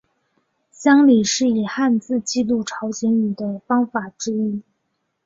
[0.71, 4.63] 乡札是以汉字记录朝鲜语的方法之一。